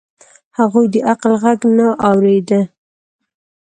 هغوی 0.59 0.85
د 0.93 0.95
عقل 1.11 1.31
غږ 1.43 1.59
نه 1.77 1.87
اورېد. 2.09 2.49